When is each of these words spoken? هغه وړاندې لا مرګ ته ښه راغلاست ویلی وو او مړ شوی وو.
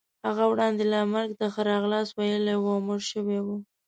هغه 0.27 0.43
وړاندې 0.51 0.83
لا 0.93 1.01
مرګ 1.13 1.31
ته 1.39 1.45
ښه 1.53 1.61
راغلاست 1.71 2.11
ویلی 2.13 2.55
وو 2.57 2.71
او 2.75 2.83
مړ 2.87 2.99
شوی 3.11 3.39
وو. 3.45 3.57